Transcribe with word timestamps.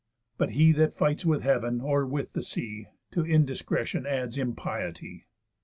But 0.35 0.53
he 0.53 0.71
that 0.71 0.97
fights 0.97 1.25
with 1.25 1.43
heav'n, 1.43 1.79
or 1.79 2.07
with 2.07 2.33
the 2.33 2.41
sea, 2.41 2.87
To 3.11 3.23
indiscretion 3.23 4.07
adds 4.07 4.35
impiety." 4.35 5.27